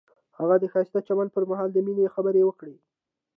[0.39, 2.75] هغه د ښایسته چمن پر مهال د مینې خبرې وکړې.